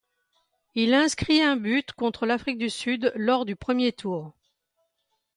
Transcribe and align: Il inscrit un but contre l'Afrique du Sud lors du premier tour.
Il 0.73 0.95
inscrit 0.95 1.43
un 1.43 1.55
but 1.55 1.91
contre 1.93 2.25
l'Afrique 2.25 2.57
du 2.57 2.71
Sud 2.71 3.13
lors 3.15 3.45
du 3.45 3.55
premier 3.55 3.93
tour. 3.93 4.33